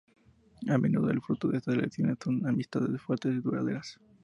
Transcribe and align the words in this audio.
A 0.67 0.79
menudo, 0.79 1.11
el 1.11 1.21
fruto 1.21 1.49
de 1.49 1.57
estas 1.59 1.75
relaciones 1.75 2.17
son 2.23 2.47
amistades 2.47 2.99
fuertes 2.99 3.35
y 3.35 3.39
duraderas. 3.39 3.99